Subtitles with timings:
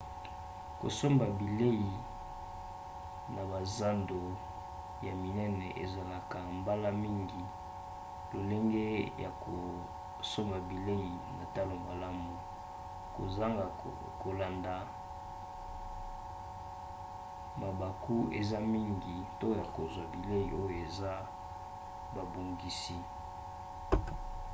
[0.81, 1.83] kosomba bilei
[3.35, 4.19] na bazando
[5.05, 7.43] ya minene ezalaka mbala mingi
[8.31, 8.85] lolenge
[9.23, 12.33] ya kosomba bilei na talo malamu.
[13.15, 13.65] kozanga
[14.21, 14.73] kolanda
[17.61, 21.09] mabaku eza mingi te ya kozwa bilei oyo esi
[22.15, 22.97] babongisi